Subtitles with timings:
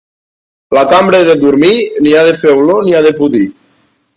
[0.77, 1.75] La cambra de dormir
[2.07, 3.47] ni ha de fer olor ni ha de pudir.